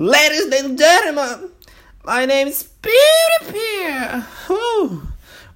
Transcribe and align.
Ladies 0.00 0.46
and 0.52 0.78
gentlemen, 0.78 1.50
my 2.06 2.24
name 2.24 2.48
is 2.48 2.70
PewDiePie. 2.80 4.24
Uh. 4.48 5.02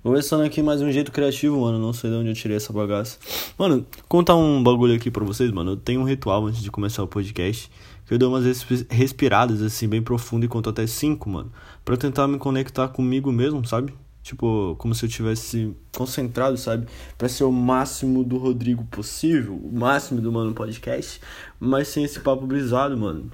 Começando 0.02 0.42
aqui 0.42 0.60
mais 0.60 0.82
um 0.82 0.90
jeito 0.90 1.12
criativo, 1.12 1.60
mano. 1.60 1.78
Não 1.78 1.92
sei 1.92 2.10
de 2.10 2.16
onde 2.16 2.30
eu 2.30 2.34
tirei 2.34 2.56
essa 2.56 2.72
bagaça. 2.72 3.18
Mano, 3.56 3.86
contar 4.08 4.34
um 4.34 4.60
bagulho 4.60 4.96
aqui 4.96 5.12
pra 5.12 5.24
vocês, 5.24 5.48
mano. 5.52 5.70
Eu 5.70 5.76
tenho 5.76 6.00
um 6.00 6.04
ritual 6.04 6.44
antes 6.44 6.60
de 6.60 6.72
começar 6.72 7.04
o 7.04 7.06
podcast. 7.06 7.70
Que 8.04 8.14
eu 8.14 8.18
dou 8.18 8.30
umas 8.30 8.66
respiradas, 8.90 9.62
assim, 9.62 9.86
bem 9.86 10.02
profundo 10.02 10.44
e 10.44 10.48
conto 10.48 10.68
até 10.68 10.88
cinco, 10.88 11.30
mano. 11.30 11.52
Pra 11.84 11.96
tentar 11.96 12.26
me 12.26 12.36
conectar 12.36 12.88
comigo 12.88 13.30
mesmo, 13.30 13.64
sabe? 13.64 13.94
Tipo, 14.24 14.74
como 14.76 14.92
se 14.92 15.04
eu 15.04 15.08
tivesse 15.08 15.72
concentrado, 15.96 16.56
sabe? 16.56 16.88
Pra 17.16 17.28
ser 17.28 17.44
o 17.44 17.52
máximo 17.52 18.24
do 18.24 18.38
Rodrigo 18.38 18.84
possível. 18.86 19.54
O 19.54 19.70
máximo 19.72 20.20
do 20.20 20.32
Mano 20.32 20.52
Podcast. 20.52 21.20
Mas 21.60 21.86
sem 21.86 22.02
esse 22.02 22.18
papo 22.18 22.44
brisado, 22.44 22.98
mano. 22.98 23.30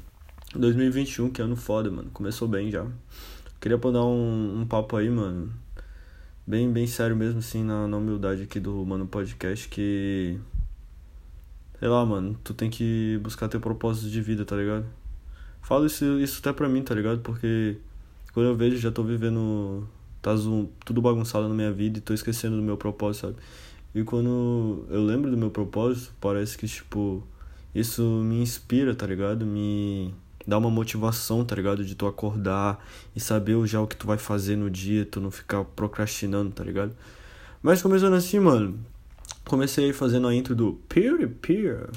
2021, 0.55 1.31
que 1.31 1.43
ano 1.43 1.57
foda, 1.57 1.91
mano. 1.91 2.11
Começou 2.13 2.49
bem 2.49 2.71
já. 2.71 2.87
Queria 3.61 3.77
dar 3.77 4.05
um, 4.05 4.61
um 4.61 4.67
papo 4.67 4.97
aí, 4.97 5.11
mano. 5.11 5.53
Bem, 6.47 6.73
bem 6.73 6.87
sério 6.87 7.15
mesmo, 7.15 7.41
assim, 7.41 7.63
na, 7.63 7.87
na 7.87 7.99
humildade 7.99 8.43
aqui 8.43 8.59
do 8.59 8.85
Mano 8.87 9.07
Podcast, 9.07 9.69
que. 9.69 10.39
Sei 11.79 11.89
lá, 11.89 12.05
mano, 12.07 12.39
tu 12.43 12.55
tem 12.55 12.71
que 12.71 13.21
buscar 13.23 13.49
teu 13.49 13.61
propósito 13.61 14.09
de 14.09 14.21
vida, 14.23 14.45
tá 14.45 14.57
ligado? 14.57 14.87
Falo 15.63 15.87
isso, 15.87 16.19
isso 16.19 16.41
até 16.41 16.53
pra 16.53 16.69
mim, 16.69 16.83
tá 16.83 16.95
ligado? 16.95 17.21
Porque 17.21 17.77
quando 18.33 18.47
eu 18.47 18.57
vejo, 18.57 18.79
já 18.79 18.91
tô 18.91 19.03
vivendo. 19.03 19.87
Tá 20.23 20.35
zoom, 20.35 20.67
tudo 20.85 21.01
bagunçado 21.01 21.49
na 21.49 21.55
minha 21.55 21.71
vida 21.73 21.99
e 21.99 22.01
tô 22.01 22.13
esquecendo 22.15 22.57
do 22.57 22.63
meu 22.63 22.77
propósito, 22.77 23.27
sabe? 23.29 23.37
E 23.95 24.03
quando 24.03 24.87
eu 24.91 25.05
lembro 25.05 25.31
do 25.31 25.37
meu 25.37 25.51
propósito, 25.51 26.13
parece 26.21 26.59
que, 26.59 26.67
tipo, 26.67 27.23
isso 27.75 28.03
me 28.03 28.41
inspira, 28.41 28.95
tá 28.95 29.07
ligado? 29.07 29.47
Me 29.47 30.13
dá 30.49 30.57
uma 30.57 30.71
motivação, 30.71 31.45
tá 31.45 31.55
ligado? 31.55 31.85
De 31.85 31.95
tu 31.95 32.07
acordar 32.07 32.83
e 33.15 33.21
saber 33.21 33.55
já 33.67 33.83
o 33.83 33.87
que 33.87 33.95
tu 33.95 34.07
vai 34.07 34.17
fazer 34.17 34.57
no 34.57 34.71
dia, 34.71 35.05
tu 35.05 35.21
não 35.21 35.31
ficar 35.31 35.63
procrastinando, 35.63 36.51
tá 36.51 36.65
ligado? 36.65 36.97
Mas 37.63 37.83
começando 37.83 38.15
assim, 38.15 38.39
mano, 38.41 38.79
comecei 39.45 39.93
fazendo 39.93 40.27
a 40.27 40.35
intro 40.35 40.57
do 40.57 40.81
PewDiePie. 40.89 41.91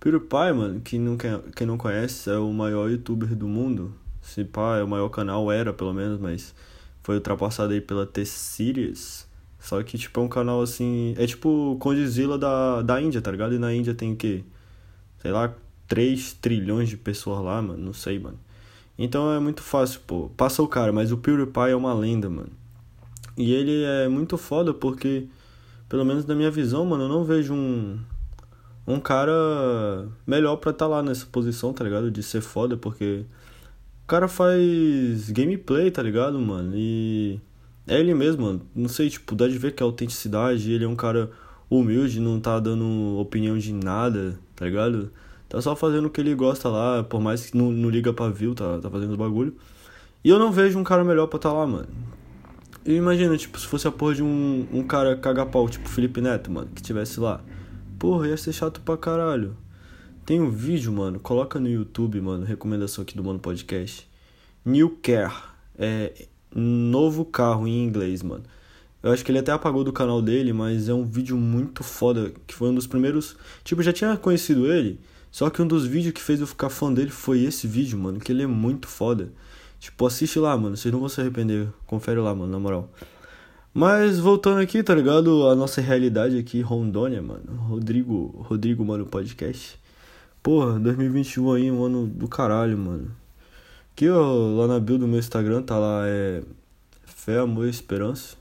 PewDiePie, 0.00 0.52
mano, 0.54 0.80
que 0.80 0.98
não, 0.98 1.18
quem 1.54 1.66
não 1.66 1.76
conhece, 1.76 2.30
é 2.30 2.38
o 2.38 2.50
maior 2.50 2.90
youtuber 2.90 3.36
do 3.36 3.46
mundo. 3.46 3.94
Se 4.22 4.42
pá, 4.42 4.78
é 4.78 4.82
o 4.82 4.88
maior 4.88 5.10
canal, 5.10 5.52
era 5.52 5.70
pelo 5.70 5.92
menos, 5.92 6.18
mas 6.18 6.54
foi 7.02 7.16
ultrapassado 7.16 7.74
aí 7.74 7.80
pela 7.82 8.06
T-Series. 8.06 9.28
Só 9.60 9.82
que, 9.82 9.98
tipo, 9.98 10.18
é 10.18 10.22
um 10.22 10.28
canal 10.28 10.62
assim. 10.62 11.14
É 11.18 11.26
tipo 11.26 11.76
Condizila 11.78 12.38
da, 12.38 12.80
da 12.80 13.00
Índia, 13.02 13.20
tá 13.20 13.30
ligado? 13.30 13.54
E 13.54 13.58
na 13.58 13.72
Índia 13.72 13.94
tem 13.94 14.12
o 14.12 14.16
quê? 14.16 14.42
Sei 15.20 15.30
lá, 15.30 15.54
3 15.92 16.32
trilhões 16.40 16.88
de 16.88 16.96
pessoas 16.96 17.44
lá, 17.44 17.60
mano. 17.60 17.76
Não 17.76 17.92
sei, 17.92 18.18
mano. 18.18 18.38
Então 18.98 19.30
é 19.30 19.38
muito 19.38 19.60
fácil, 19.60 20.00
pô. 20.06 20.30
Passa 20.38 20.62
o 20.62 20.66
cara, 20.66 20.90
mas 20.90 21.12
o 21.12 21.18
PewDiePie 21.18 21.72
é 21.72 21.76
uma 21.76 21.92
lenda, 21.92 22.30
mano. 22.30 22.48
E 23.36 23.52
ele 23.52 23.84
é 23.84 24.08
muito 24.08 24.38
foda 24.38 24.72
porque, 24.72 25.26
pelo 25.90 26.02
menos 26.02 26.24
na 26.24 26.34
minha 26.34 26.50
visão, 26.50 26.86
mano, 26.86 27.04
eu 27.04 27.08
não 27.10 27.24
vejo 27.24 27.52
um, 27.52 27.98
um 28.86 28.98
cara 28.98 30.08
melhor 30.26 30.56
pra 30.56 30.70
estar 30.70 30.86
tá 30.86 30.90
lá 30.90 31.02
nessa 31.02 31.26
posição, 31.26 31.74
tá 31.74 31.84
ligado? 31.84 32.10
De 32.10 32.22
ser 32.22 32.40
foda, 32.40 32.74
porque 32.74 33.26
o 34.04 34.06
cara 34.06 34.28
faz 34.28 35.28
gameplay, 35.28 35.90
tá 35.90 36.02
ligado, 36.02 36.38
mano? 36.38 36.72
E 36.74 37.38
é 37.86 38.00
ele 38.00 38.14
mesmo, 38.14 38.44
mano. 38.46 38.62
Não 38.74 38.88
sei, 38.88 39.10
tipo, 39.10 39.34
dá 39.34 39.46
de 39.46 39.58
ver 39.58 39.74
que 39.74 39.82
a 39.82 39.86
autenticidade, 39.86 40.72
ele 40.72 40.86
é 40.86 40.88
um 40.88 40.96
cara 40.96 41.30
humilde, 41.68 42.18
não 42.18 42.40
tá 42.40 42.58
dando 42.58 43.18
opinião 43.18 43.58
de 43.58 43.74
nada, 43.74 44.38
tá 44.56 44.64
ligado? 44.64 45.12
Tá 45.52 45.60
só 45.60 45.76
fazendo 45.76 46.06
o 46.06 46.10
que 46.10 46.18
ele 46.18 46.34
gosta 46.34 46.70
lá, 46.70 47.04
por 47.04 47.20
mais 47.20 47.50
que 47.50 47.58
não, 47.58 47.70
não 47.70 47.90
liga 47.90 48.10
pra 48.10 48.30
view, 48.30 48.54
tá, 48.54 48.78
tá 48.78 48.88
fazendo 48.88 49.10
os 49.10 49.16
bagulho. 49.16 49.54
E 50.24 50.30
eu 50.30 50.38
não 50.38 50.50
vejo 50.50 50.78
um 50.78 50.82
cara 50.82 51.04
melhor 51.04 51.26
pra 51.26 51.38
tá 51.38 51.52
lá, 51.52 51.66
mano. 51.66 51.88
E 52.86 52.94
imagina, 52.94 53.36
tipo, 53.36 53.60
se 53.60 53.66
fosse 53.66 53.86
a 53.86 53.92
porra 53.92 54.14
de 54.14 54.22
um, 54.22 54.66
um 54.72 54.82
cara 54.82 55.14
caga-pau, 55.14 55.68
tipo 55.68 55.86
Felipe 55.90 56.22
Neto, 56.22 56.50
mano, 56.50 56.70
que 56.74 56.80
tivesse 56.80 57.20
lá. 57.20 57.42
Porra, 57.98 58.28
ia 58.28 58.36
ser 58.38 58.54
chato 58.54 58.80
pra 58.80 58.96
caralho. 58.96 59.54
Tem 60.24 60.40
um 60.40 60.50
vídeo, 60.50 60.90
mano, 60.90 61.20
coloca 61.20 61.60
no 61.60 61.68
YouTube, 61.68 62.18
mano, 62.22 62.46
recomendação 62.46 63.02
aqui 63.02 63.14
do 63.14 63.22
Mano 63.22 63.38
Podcast. 63.38 64.08
New 64.64 64.96
Care, 65.02 65.34
é 65.78 66.28
novo 66.54 67.26
carro 67.26 67.68
em 67.68 67.84
inglês, 67.84 68.22
mano. 68.22 68.44
Eu 69.02 69.12
acho 69.12 69.22
que 69.22 69.30
ele 69.30 69.40
até 69.40 69.52
apagou 69.52 69.84
do 69.84 69.92
canal 69.92 70.22
dele, 70.22 70.54
mas 70.54 70.88
é 70.88 70.94
um 70.94 71.04
vídeo 71.04 71.36
muito 71.36 71.84
foda, 71.84 72.32
que 72.46 72.54
foi 72.54 72.70
um 72.70 72.74
dos 72.74 72.86
primeiros... 72.86 73.36
Tipo, 73.62 73.82
já 73.82 73.92
tinha 73.92 74.16
conhecido 74.16 74.72
ele, 74.72 74.98
só 75.32 75.48
que 75.48 75.62
um 75.62 75.66
dos 75.66 75.86
vídeos 75.86 76.12
que 76.12 76.20
fez 76.20 76.40
eu 76.40 76.46
ficar 76.46 76.68
fã 76.68 76.92
dele 76.92 77.10
foi 77.10 77.40
esse 77.42 77.66
vídeo, 77.66 77.98
mano, 77.98 78.20
que 78.20 78.30
ele 78.30 78.42
é 78.42 78.46
muito 78.46 78.86
foda. 78.86 79.32
Tipo, 79.80 80.06
assiste 80.06 80.38
lá, 80.38 80.54
mano, 80.58 80.76
vocês 80.76 80.92
não 80.92 81.00
vão 81.00 81.08
se 81.08 81.22
arrepender. 81.22 81.68
Confere 81.86 82.20
lá, 82.20 82.34
mano, 82.34 82.52
na 82.52 82.58
moral. 82.58 82.90
Mas 83.72 84.18
voltando 84.18 84.60
aqui, 84.60 84.82
tá 84.82 84.94
ligado? 84.94 85.48
A 85.48 85.54
nossa 85.54 85.80
realidade 85.80 86.38
aqui, 86.38 86.60
Rondônia, 86.60 87.22
mano. 87.22 87.50
Rodrigo, 87.66 88.44
Rodrigo, 88.46 88.84
mano, 88.84 89.06
podcast. 89.06 89.80
Porra, 90.42 90.78
2021 90.78 91.52
aí, 91.52 91.70
um 91.70 91.82
ano 91.82 92.06
do 92.06 92.28
caralho, 92.28 92.76
mano. 92.76 93.10
Aqui, 93.94 94.10
ó, 94.10 94.22
lá 94.60 94.66
na 94.66 94.78
build 94.78 95.00
do 95.00 95.08
meu 95.08 95.18
Instagram 95.18 95.62
tá 95.62 95.78
lá, 95.78 96.02
é 96.06 96.42
fé, 97.06 97.38
amor 97.38 97.66
e 97.66 97.70
esperança. 97.70 98.36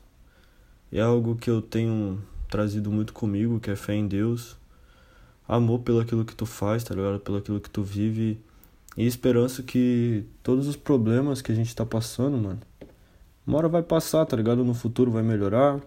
É 0.92 1.00
algo 1.00 1.38
que 1.38 1.50
eu 1.50 1.62
tenho 1.62 2.22
trazido 2.50 2.92
muito 2.92 3.14
comigo, 3.14 3.62
que 3.62 3.72
é 3.72 3.78
fé 3.78 3.96
em 3.96 4.08
Deus 4.08 4.60
amor 5.52 5.80
pelo 5.80 6.00
aquilo 6.00 6.24
que 6.24 6.34
tu 6.34 6.46
faz, 6.46 6.82
tá 6.82 6.96
ligado? 6.96 7.20
Pelo 7.20 7.38
aquilo 7.38 7.60
que 7.60 7.70
tu 7.70 7.84
vive. 7.84 8.40
E 8.96 9.06
esperança 9.06 9.62
que 9.62 10.26
todos 10.42 10.68
os 10.68 10.78
problemas 10.78 11.42
que 11.42 11.52
a 11.52 11.56
gente 11.56 11.76
tá 11.76 11.86
passando, 11.86 12.38
mano, 12.38 12.60
uma 13.46 13.58
hora 13.58 13.68
vai 13.68 13.84
passar, 13.84 14.26
tá 14.26 14.36
ligado? 14.38 14.64
No 14.64 14.74
futuro 14.74 15.12
vai 15.12 15.22
melhorar. 15.22 15.80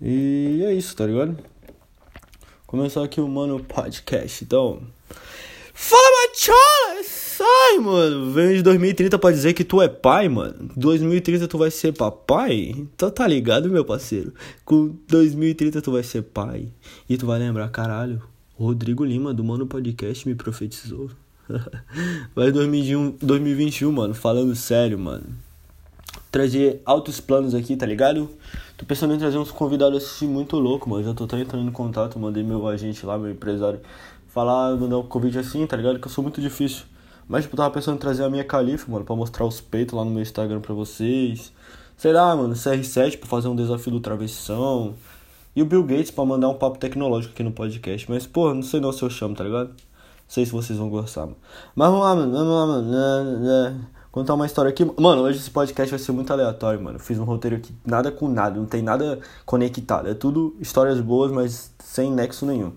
E 0.00 0.62
é 0.64 0.72
isso, 0.72 0.96
tá 0.96 1.06
ligado? 1.06 1.36
Começar 2.66 3.04
aqui 3.04 3.20
o 3.20 3.28
Mano 3.28 3.62
Podcast, 3.62 4.44
então. 4.44 4.82
Fala, 5.74 6.28
macholas! 6.28 7.38
Ai, 7.40 7.78
mano, 7.78 8.32
vem 8.32 8.56
de 8.56 8.62
2030 8.62 9.18
pra 9.18 9.30
dizer 9.30 9.52
que 9.52 9.64
tu 9.64 9.82
é 9.82 9.88
pai, 9.88 10.28
mano. 10.28 10.70
2030 10.76 11.48
tu 11.48 11.58
vai 11.58 11.70
ser 11.70 11.92
papai? 11.92 12.74
Então 12.76 13.10
tá 13.10 13.26
ligado, 13.26 13.68
meu 13.68 13.84
parceiro? 13.84 14.32
Com 14.64 14.96
2030 15.08 15.82
tu 15.82 15.92
vai 15.92 16.02
ser 16.02 16.22
pai. 16.22 16.68
E 17.08 17.16
tu 17.18 17.26
vai 17.26 17.38
lembrar, 17.38 17.68
caralho, 17.70 18.22
Rodrigo 18.56 19.04
Lima, 19.04 19.34
do 19.34 19.42
Mano 19.42 19.66
Podcast, 19.66 20.28
me 20.28 20.34
profetizou. 20.34 21.10
Mas 22.34 22.52
2021, 22.52 23.16
2021, 23.20 23.90
mano, 23.90 24.14
falando 24.14 24.54
sério, 24.54 24.98
mano. 24.98 25.24
Trazer 26.30 26.80
altos 26.84 27.20
planos 27.20 27.54
aqui, 27.54 27.76
tá 27.76 27.84
ligado? 27.84 28.30
Tô 28.76 28.86
pensando 28.86 29.12
em 29.14 29.18
trazer 29.18 29.38
uns 29.38 29.50
convidados 29.50 30.04
assim 30.04 30.28
muito 30.28 30.56
louco, 30.56 30.88
mano. 30.88 31.04
Já 31.04 31.12
tô 31.12 31.24
até 31.24 31.40
entrando 31.40 31.68
em 31.68 31.72
contato, 31.72 32.18
mandei 32.18 32.42
meu 32.42 32.66
agente 32.68 33.04
lá, 33.04 33.18
meu 33.18 33.30
empresário, 33.30 33.80
falar, 34.28 34.76
mandar 34.76 34.98
um 34.98 35.02
convite 35.02 35.38
assim, 35.38 35.66
tá 35.66 35.76
ligado? 35.76 35.98
Que 35.98 36.06
eu 36.06 36.10
sou 36.10 36.22
muito 36.22 36.40
difícil. 36.40 36.84
Mas, 37.28 37.44
tipo, 37.44 37.56
tava 37.56 37.72
pensando 37.72 37.96
em 37.96 38.00
trazer 38.00 38.22
a 38.22 38.30
minha 38.30 38.44
califa, 38.44 38.90
mano, 38.90 39.04
pra 39.04 39.16
mostrar 39.16 39.44
os 39.44 39.60
peitos 39.60 39.94
lá 39.94 40.04
no 40.04 40.10
meu 40.10 40.22
Instagram 40.22 40.60
pra 40.60 40.74
vocês. 40.74 41.52
Sei 41.96 42.12
lá, 42.12 42.34
mano, 42.36 42.54
CR7 42.54 43.18
pra 43.18 43.28
fazer 43.28 43.48
um 43.48 43.56
desafio 43.56 43.92
do 43.92 44.00
travessão. 44.00 44.94
E 45.56 45.62
o 45.62 45.66
Bill 45.66 45.84
Gates 45.84 46.10
pra 46.10 46.24
mandar 46.24 46.48
um 46.48 46.54
papo 46.54 46.78
tecnológico 46.78 47.32
aqui 47.32 47.42
no 47.42 47.52
podcast. 47.52 48.10
Mas, 48.10 48.26
pô, 48.26 48.52
não 48.52 48.62
sei 48.62 48.80
não 48.80 48.92
se 48.92 49.02
eu 49.02 49.10
chamo, 49.10 49.34
tá 49.34 49.44
ligado? 49.44 49.68
Não 49.68 49.74
sei 50.26 50.44
se 50.44 50.52
vocês 50.52 50.78
vão 50.78 50.88
gostar, 50.88 51.22
mano. 51.22 51.36
Mas 51.74 51.88
vamos 51.88 52.04
lá, 52.04 52.14
mano. 52.14 52.32
Vamos 52.32 52.54
lá, 52.54 52.66
mano. 52.66 52.90
Né, 52.90 53.38
né. 53.40 53.80
Contar 54.14 54.34
uma 54.34 54.46
história 54.46 54.68
aqui. 54.68 54.84
Mano, 54.84 55.22
hoje 55.22 55.38
esse 55.38 55.50
podcast 55.50 55.90
vai 55.90 55.98
ser 55.98 56.12
muito 56.12 56.32
aleatório, 56.32 56.80
mano. 56.80 57.00
fiz 57.00 57.18
um 57.18 57.24
roteiro 57.24 57.56
aqui, 57.56 57.74
nada 57.84 58.12
com 58.12 58.28
nada, 58.28 58.60
não 58.60 58.64
tem 58.64 58.80
nada 58.80 59.18
conectado. 59.44 60.08
É 60.08 60.14
tudo 60.14 60.56
histórias 60.60 61.00
boas, 61.00 61.32
mas 61.32 61.72
sem 61.80 62.12
nexo 62.12 62.46
nenhum. 62.46 62.72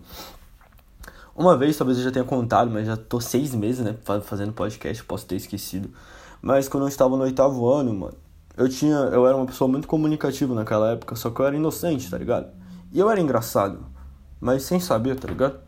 Uma 1.36 1.56
vez, 1.56 1.78
talvez 1.78 2.00
eu 2.00 2.04
já 2.04 2.12
tenha 2.12 2.26
contado, 2.26 2.72
mas 2.72 2.88
já 2.88 2.98
tô 2.98 3.22
seis 3.22 3.54
meses, 3.54 3.86
né, 3.86 3.96
fazendo 4.24 4.52
podcast, 4.52 5.04
posso 5.04 5.28
ter 5.28 5.36
esquecido. 5.36 5.92
Mas 6.42 6.68
quando 6.68 6.86
eu 6.86 6.88
estava 6.88 7.16
no 7.16 7.22
oitavo 7.22 7.70
ano, 7.70 7.94
mano, 7.94 8.18
eu 8.58 8.68
tinha. 8.68 8.96
Eu 8.96 9.28
era 9.28 9.38
uma 9.38 9.46
pessoa 9.46 9.68
muito 9.68 9.88
comunicativa 9.88 10.56
naquela 10.56 10.94
época, 10.94 11.16
só 11.16 11.30
que 11.30 11.40
eu 11.40 11.46
era 11.46 11.56
inocente, 11.56 12.10
tá 12.10 12.18
ligado? 12.18 12.48
E 12.92 13.00
eu 13.00 13.10
era 13.10 13.20
engraçado, 13.20 13.86
mas 14.40 14.64
sem 14.64 14.80
saber, 14.80 15.20
tá 15.20 15.28
ligado? 15.28 15.60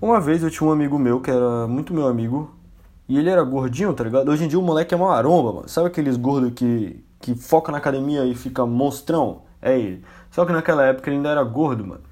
Uma 0.00 0.20
vez 0.20 0.42
eu 0.42 0.50
tinha 0.50 0.68
um 0.68 0.72
amigo 0.72 0.98
meu 0.98 1.20
que 1.20 1.30
era 1.30 1.66
muito 1.66 1.94
meu 1.94 2.06
amigo, 2.06 2.54
e 3.08 3.18
ele 3.18 3.28
era 3.28 3.42
gordinho, 3.42 3.92
tá 3.92 4.04
ligado? 4.04 4.30
Hoje 4.30 4.44
em 4.44 4.48
dia 4.48 4.58
o 4.58 4.62
moleque 4.62 4.94
é 4.94 4.96
uma 4.96 5.14
aromba, 5.14 5.52
mano. 5.52 5.68
Sabe 5.68 5.88
aqueles 5.88 6.16
gordos 6.16 6.52
que, 6.54 7.04
que 7.20 7.34
foca 7.34 7.70
na 7.70 7.78
academia 7.78 8.24
e 8.24 8.34
fica 8.34 8.64
monstrão? 8.64 9.42
É 9.60 9.78
ele. 9.78 10.04
Só 10.30 10.44
que 10.44 10.52
naquela 10.52 10.84
época 10.84 11.08
ele 11.08 11.16
ainda 11.16 11.28
era 11.28 11.44
gordo, 11.44 11.86
mano. 11.86 12.02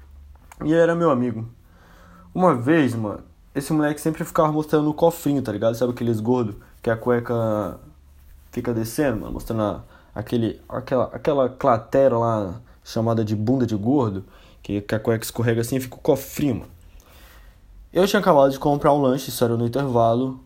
E 0.63 0.71
ele 0.71 0.81
era 0.81 0.95
meu 0.95 1.09
amigo. 1.09 1.47
Uma 2.33 2.55
vez, 2.55 2.95
mano, 2.95 3.21
esse 3.55 3.73
moleque 3.73 3.99
sempre 3.99 4.23
ficava 4.23 4.51
mostrando 4.51 4.89
o 4.89 4.93
cofrinho, 4.93 5.41
tá 5.41 5.51
ligado? 5.51 5.75
Sabe 5.75 5.93
aqueles 5.93 6.19
gordos 6.19 6.55
que 6.81 6.89
a 6.89 6.97
cueca 6.97 7.79
fica 8.51 8.73
descendo, 8.73 9.21
mano? 9.21 9.33
Mostrando 9.33 9.63
a, 9.63 9.83
aquele, 10.13 10.61
aquela, 10.69 11.05
aquela 11.05 11.49
clatera 11.49 12.17
lá 12.17 12.61
chamada 12.83 13.23
de 13.23 13.35
bunda 13.35 13.65
de 13.65 13.75
gordo, 13.75 14.23
que, 14.61 14.81
que 14.81 14.95
a 14.95 14.99
cueca 14.99 15.23
escorrega 15.23 15.61
assim 15.61 15.77
e 15.77 15.79
fica 15.79 15.95
o 15.95 15.99
cofrinho, 15.99 16.55
mano. 16.55 16.71
Eu 17.91 18.07
tinha 18.07 18.19
acabado 18.19 18.51
de 18.51 18.57
comprar 18.57 18.91
um 18.93 19.01
lanche, 19.01 19.29
isso 19.29 19.43
era 19.43 19.55
no 19.55 19.67
intervalo. 19.67 20.39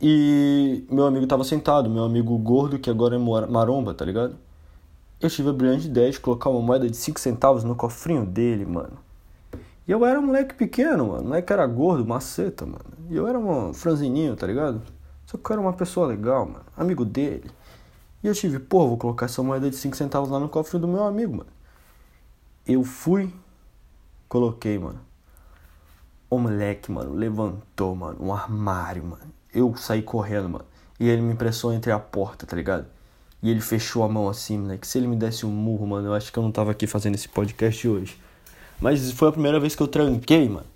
E 0.00 0.84
meu 0.90 1.06
amigo 1.06 1.26
tava 1.26 1.44
sentado, 1.44 1.88
meu 1.88 2.04
amigo 2.04 2.36
gordo, 2.38 2.78
que 2.78 2.90
agora 2.90 3.16
é 3.16 3.18
maromba, 3.18 3.94
tá 3.94 4.04
ligado? 4.04 4.36
Eu 5.20 5.28
tive 5.28 5.50
a 5.50 5.52
brilhante 5.52 5.86
ideia 5.86 6.10
de 6.10 6.20
colocar 6.20 6.48
uma 6.50 6.60
moeda 6.60 6.88
de 6.88 6.96
5 6.96 7.20
centavos 7.20 7.64
no 7.64 7.74
cofrinho 7.74 8.24
dele, 8.24 8.64
mano. 8.64 8.98
E 9.86 9.92
eu 9.92 10.04
era 10.06 10.18
um 10.18 10.26
moleque 10.26 10.54
pequeno, 10.54 11.08
mano. 11.08 11.30
Não 11.30 11.34
é 11.34 11.42
que 11.42 11.52
era 11.52 11.66
gordo, 11.66 12.06
maceta, 12.06 12.64
mano. 12.64 12.84
E 13.10 13.16
eu 13.16 13.26
era 13.26 13.38
um 13.38 13.74
franzininho, 13.74 14.36
tá 14.36 14.46
ligado? 14.46 14.80
Só 15.26 15.36
que 15.36 15.50
eu 15.50 15.54
era 15.54 15.60
uma 15.60 15.72
pessoa 15.72 16.06
legal, 16.06 16.46
mano. 16.46 16.64
Amigo 16.76 17.04
dele. 17.04 17.50
E 18.22 18.26
eu 18.26 18.34
tive, 18.34 18.58
pô, 18.58 18.86
vou 18.86 18.96
colocar 18.96 19.26
essa 19.26 19.42
moeda 19.42 19.70
de 19.70 19.76
5 19.76 19.96
centavos 19.96 20.28
lá 20.28 20.38
no 20.38 20.48
cofrinho 20.48 20.82
do 20.82 20.88
meu 20.88 21.04
amigo, 21.04 21.38
mano. 21.38 21.50
Eu 22.66 22.84
fui, 22.84 23.32
coloquei, 24.28 24.78
mano. 24.78 25.00
O 26.28 26.38
moleque, 26.38 26.92
mano, 26.92 27.14
levantou, 27.14 27.96
mano, 27.96 28.18
um 28.20 28.32
armário, 28.32 29.02
mano. 29.02 29.22
Eu 29.52 29.74
saí 29.76 30.02
correndo, 30.02 30.48
mano. 30.48 30.64
E 30.98 31.08
ele 31.08 31.22
me 31.22 31.32
impressou 31.32 31.72
entre 31.72 31.90
a 31.90 31.98
porta, 31.98 32.46
tá 32.46 32.54
ligado? 32.54 32.86
E 33.42 33.50
ele 33.50 33.60
fechou 33.60 34.02
a 34.02 34.08
mão 34.08 34.28
assim, 34.28 34.58
moleque. 34.58 34.86
Se 34.86 34.98
ele 34.98 35.06
me 35.06 35.16
desse 35.16 35.46
um 35.46 35.50
murro, 35.50 35.86
mano, 35.86 36.08
eu 36.08 36.14
acho 36.14 36.30
que 36.30 36.38
eu 36.38 36.42
não 36.42 36.52
tava 36.52 36.70
aqui 36.70 36.86
fazendo 36.86 37.14
esse 37.14 37.28
podcast 37.28 37.88
hoje. 37.88 38.20
Mas 38.78 39.10
foi 39.12 39.28
a 39.28 39.32
primeira 39.32 39.58
vez 39.58 39.74
que 39.74 39.82
eu 39.82 39.88
tranquei, 39.88 40.48
mano. 40.48 40.66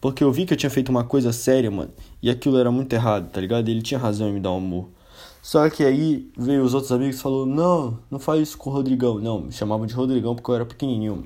Porque 0.00 0.22
eu 0.22 0.30
vi 0.30 0.46
que 0.46 0.52
eu 0.52 0.56
tinha 0.56 0.70
feito 0.70 0.90
uma 0.90 1.04
coisa 1.04 1.32
séria, 1.32 1.70
mano. 1.70 1.90
E 2.22 2.30
aquilo 2.30 2.58
era 2.58 2.70
muito 2.70 2.92
errado, 2.92 3.30
tá 3.30 3.40
ligado? 3.40 3.68
E 3.68 3.70
ele 3.70 3.82
tinha 3.82 3.98
razão 3.98 4.28
em 4.28 4.32
me 4.34 4.40
dar 4.40 4.52
um 4.52 4.60
murro. 4.60 4.92
Só 5.42 5.68
que 5.70 5.84
aí 5.84 6.30
veio 6.36 6.62
os 6.62 6.74
outros 6.74 6.92
amigos 6.92 7.16
e 7.16 7.22
falou: 7.22 7.46
Não, 7.46 7.98
não 8.10 8.18
faz 8.18 8.42
isso 8.42 8.58
com 8.58 8.70
o 8.70 8.72
Rodrigão. 8.72 9.18
Não, 9.18 9.40
me 9.42 9.52
chamavam 9.52 9.86
de 9.86 9.94
Rodrigão 9.94 10.34
porque 10.34 10.50
eu 10.50 10.54
era 10.54 10.66
pequenininho. 10.66 11.24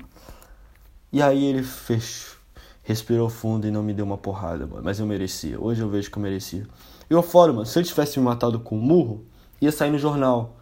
E 1.11 1.21
aí 1.21 1.45
ele 1.45 1.63
fechou, 1.63 2.37
respirou 2.83 3.29
fundo 3.29 3.67
e 3.67 3.71
não 3.71 3.83
me 3.83 3.93
deu 3.93 4.05
uma 4.05 4.17
porrada, 4.17 4.65
mano. 4.65 4.81
Mas 4.83 4.99
eu 4.99 5.05
merecia. 5.05 5.59
Hoje 5.59 5.81
eu 5.81 5.89
vejo 5.89 6.09
que 6.09 6.17
eu 6.17 6.23
merecia. 6.23 6.67
Eu 7.09 7.21
falo, 7.21 7.53
mano, 7.53 7.65
se 7.65 7.77
ele 7.77 7.87
tivesse 7.87 8.19
me 8.19 8.25
matado 8.25 8.59
com 8.59 8.77
um 8.77 8.81
murro, 8.81 9.23
ia 9.61 9.71
sair 9.71 9.91
no 9.91 9.97
jornal. 9.97 10.55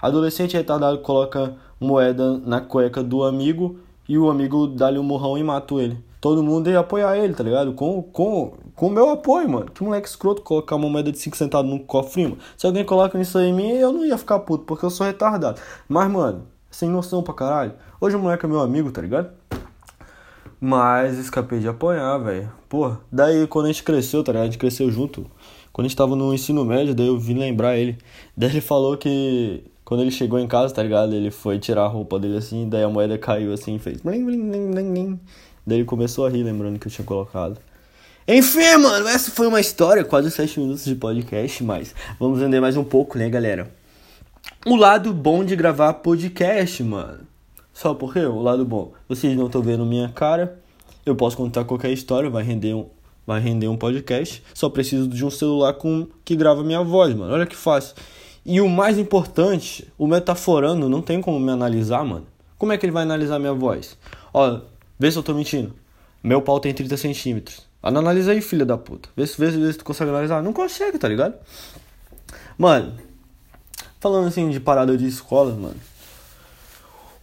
Adolescente 0.00 0.56
retardado 0.56 0.98
coloca 0.98 1.56
moeda 1.78 2.38
na 2.38 2.60
cueca 2.60 3.02
do 3.02 3.22
amigo 3.22 3.78
e 4.08 4.16
o 4.16 4.30
amigo 4.30 4.66
dá-lhe 4.66 4.98
um 4.98 5.02
murrão 5.02 5.36
e 5.36 5.42
mata 5.42 5.74
ele. 5.74 6.02
Todo 6.20 6.42
mundo 6.42 6.68
ia 6.68 6.80
apoiar 6.80 7.16
ele, 7.16 7.32
tá 7.32 7.42
ligado? 7.42 7.72
Com, 7.72 8.02
com, 8.02 8.52
com 8.74 8.86
o 8.88 8.90
meu 8.90 9.08
apoio, 9.10 9.48
mano. 9.48 9.70
Que 9.70 9.82
moleque 9.82 10.06
escroto 10.06 10.42
colocar 10.42 10.76
uma 10.76 10.88
moeda 10.88 11.10
de 11.10 11.18
5 11.18 11.36
centavos 11.36 11.70
num 11.70 11.78
cofrinho. 11.78 12.30
Mano. 12.30 12.42
Se 12.58 12.66
alguém 12.66 12.84
coloca 12.84 13.18
isso 13.18 13.38
aí 13.38 13.48
em 13.48 13.54
mim, 13.54 13.70
eu 13.70 13.92
não 13.92 14.04
ia 14.04 14.18
ficar 14.18 14.38
puto, 14.40 14.64
porque 14.64 14.84
eu 14.84 14.90
sou 14.90 15.06
retardado. 15.06 15.58
Mas, 15.88 16.10
mano, 16.10 16.46
sem 16.70 16.90
noção 16.90 17.22
pra 17.22 17.32
caralho. 17.32 17.72
Hoje 18.00 18.16
o 18.16 18.18
moleque 18.18 18.44
é 18.44 18.48
meu 18.48 18.60
amigo, 18.60 18.92
tá 18.92 19.00
ligado? 19.00 19.30
Mas 20.60 21.16
escapei 21.18 21.58
de 21.58 21.68
apanhar, 21.68 22.18
velho. 22.18 22.52
Pô, 22.68 22.92
daí 23.10 23.46
quando 23.46 23.64
a 23.64 23.68
gente 23.68 23.82
cresceu, 23.82 24.22
tá 24.22 24.32
ligado? 24.32 24.42
A 24.42 24.50
gente 24.50 24.58
cresceu 24.58 24.90
junto. 24.90 25.24
Quando 25.72 25.86
a 25.86 25.88
gente 25.88 25.96
tava 25.96 26.14
no 26.14 26.34
ensino 26.34 26.64
médio, 26.66 26.94
daí 26.94 27.06
eu 27.06 27.18
vim 27.18 27.34
lembrar 27.34 27.78
ele. 27.78 27.96
Daí 28.36 28.50
ele 28.50 28.60
falou 28.60 28.96
que 28.96 29.64
quando 29.86 30.02
ele 30.02 30.10
chegou 30.10 30.38
em 30.38 30.46
casa, 30.46 30.74
tá 30.74 30.82
ligado? 30.82 31.14
Ele 31.14 31.30
foi 31.30 31.58
tirar 31.58 31.84
a 31.84 31.88
roupa 31.88 32.18
dele 32.18 32.36
assim, 32.36 32.68
daí 32.68 32.82
a 32.82 32.88
moeda 32.88 33.16
caiu 33.16 33.52
assim 33.52 33.78
fez. 33.78 34.02
Daí 35.70 35.78
ele 35.78 35.84
começou 35.84 36.26
a 36.26 36.28
rir, 36.28 36.42
lembrando 36.42 36.80
que 36.80 36.88
eu 36.88 36.90
tinha 36.90 37.04
colocado. 37.04 37.56
Enfim, 38.26 38.76
mano, 38.76 39.06
essa 39.06 39.30
foi 39.30 39.46
uma 39.46 39.60
história, 39.60 40.02
quase 40.02 40.28
7 40.28 40.58
minutos 40.58 40.84
de 40.84 40.96
podcast, 40.96 41.62
mas 41.62 41.94
vamos 42.18 42.40
vender 42.40 42.60
mais 42.60 42.76
um 42.76 42.82
pouco, 42.82 43.16
né, 43.16 43.30
galera? 43.30 43.70
O 44.66 44.74
lado 44.74 45.14
bom 45.14 45.44
de 45.44 45.54
gravar 45.54 45.92
podcast, 45.94 46.82
mano. 46.82 47.20
Só 47.72 47.94
porque 47.94 48.18
o 48.18 48.42
lado 48.42 48.64
bom, 48.64 48.90
vocês 49.08 49.36
não 49.36 49.46
estão 49.46 49.62
vendo 49.62 49.86
minha 49.86 50.08
cara, 50.08 50.58
eu 51.06 51.14
posso 51.14 51.36
contar 51.36 51.62
qualquer 51.62 51.92
história, 51.92 52.28
vai 52.28 52.42
render 52.42 52.74
um, 52.74 52.86
vai 53.24 53.40
render 53.40 53.68
um 53.68 53.76
podcast. 53.76 54.42
Só 54.52 54.68
preciso 54.68 55.06
de 55.06 55.24
um 55.24 55.30
celular 55.30 55.74
com 55.74 56.08
que 56.24 56.34
grava 56.34 56.64
minha 56.64 56.82
voz, 56.82 57.14
mano. 57.14 57.32
Olha 57.32 57.46
que 57.46 57.54
fácil. 57.54 57.94
E 58.44 58.60
o 58.60 58.68
mais 58.68 58.98
importante, 58.98 59.86
o 59.96 60.08
metaforando 60.08 60.88
não 60.88 61.00
tem 61.00 61.20
como 61.20 61.38
me 61.38 61.52
analisar, 61.52 62.04
mano. 62.04 62.26
Como 62.58 62.72
é 62.72 62.76
que 62.76 62.84
ele 62.84 62.92
vai 62.92 63.04
analisar 63.04 63.38
minha 63.38 63.54
voz? 63.54 63.96
Ó, 64.34 64.60
vê 65.00 65.10
se 65.10 65.16
eu 65.16 65.22
tô 65.22 65.32
mentindo. 65.32 65.74
Meu 66.22 66.42
pau 66.42 66.60
tem 66.60 66.74
30 66.74 66.96
centímetros. 66.98 67.66
Analisa 67.82 68.32
aí, 68.32 68.42
filha 68.42 68.66
da 68.66 68.76
puta. 68.76 69.08
Vê 69.16 69.26
se, 69.26 69.40
vê, 69.40 69.50
vê 69.50 69.72
se 69.72 69.78
tu 69.78 69.84
consegue 69.84 70.10
analisar. 70.10 70.42
Não 70.42 70.52
consegue, 70.52 70.98
tá 70.98 71.08
ligado? 71.08 71.34
Mano, 72.58 72.92
falando 73.98 74.28
assim 74.28 74.50
de 74.50 74.60
parada 74.60 74.96
de 74.98 75.06
escola, 75.06 75.54
mano. 75.54 75.76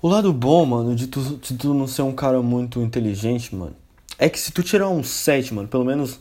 O 0.02 0.08
lado 0.08 0.34
bom, 0.34 0.66
mano, 0.66 0.96
de 0.96 1.06
tu, 1.06 1.22
de 1.22 1.54
tu 1.56 1.74
não 1.76 1.88
ser 1.88 2.02
um 2.02 2.12
cara 2.12 2.42
muito 2.42 2.82
inteligente, 2.82 3.56
mano, 3.56 3.76
é 4.18 4.28
que 4.28 4.40
se 4.40 4.52
tu 4.52 4.64
tirar 4.64 4.90
um 4.90 5.04
7, 5.04 5.54
mano, 5.54 5.68
pelo 5.68 5.86
menos 5.86 6.20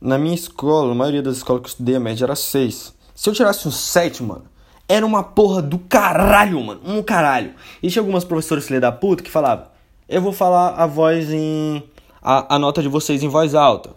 na 0.00 0.18
minha 0.18 0.34
escola, 0.34 0.90
a 0.90 0.94
maioria 0.96 1.22
das 1.22 1.36
escolas 1.36 1.62
que 1.62 1.66
eu 1.66 1.70
estudei, 1.70 1.94
a 1.94 2.00
média 2.00 2.24
era 2.24 2.34
6. 2.34 2.92
Se 3.14 3.30
eu 3.30 3.32
tirasse 3.32 3.68
um 3.68 3.70
7, 3.70 4.22
mano, 4.24 4.44
era 4.88 5.06
uma 5.06 5.22
porra 5.22 5.62
do 5.62 5.78
caralho, 5.78 6.60
mano. 6.60 6.80
Um 6.84 7.02
caralho. 7.02 7.54
E 7.80 7.88
tinha 7.88 8.02
algumas 8.02 8.24
professoras 8.24 8.64
filha 8.66 8.80
da 8.80 8.90
puta 8.90 9.22
que 9.22 9.30
falavam: 9.30 9.71
Eu 10.08 10.20
vou 10.20 10.32
falar 10.32 10.70
a 10.70 10.86
voz 10.86 11.30
em. 11.30 11.82
A, 12.20 12.56
a 12.56 12.58
nota 12.58 12.82
de 12.82 12.88
vocês 12.88 13.22
em 13.22 13.28
voz 13.28 13.54
alta. 13.54 13.90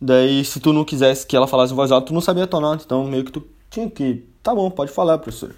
Daí, 0.00 0.44
se 0.44 0.58
tu 0.60 0.72
não 0.72 0.84
quisesse 0.84 1.26
que 1.26 1.36
ela 1.36 1.46
falasse 1.46 1.72
em 1.72 1.76
voz 1.76 1.92
alta, 1.92 2.08
tu 2.08 2.14
não 2.14 2.20
sabia 2.20 2.44
a 2.44 2.46
tua 2.46 2.60
nota. 2.60 2.82
Então, 2.84 3.04
meio 3.04 3.24
que 3.24 3.32
tu 3.32 3.44
tinha 3.70 3.88
que. 3.88 4.26
Tá 4.42 4.54
bom, 4.54 4.70
pode 4.70 4.90
falar, 4.90 5.18
professor. 5.18 5.54